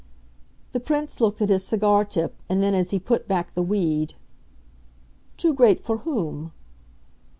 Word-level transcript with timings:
The 0.71 0.79
Prince 0.79 1.21
looked 1.21 1.43
at 1.43 1.49
his 1.49 1.63
cigar 1.63 2.03
tip, 2.05 2.33
and 2.49 2.63
then 2.63 2.73
as 2.73 2.89
he 2.89 2.97
put 2.97 3.27
back 3.27 3.53
the 3.53 3.61
weed: 3.61 4.15
"Too 5.37 5.53
great 5.53 5.79
for 5.79 5.97
whom?" 5.97 6.53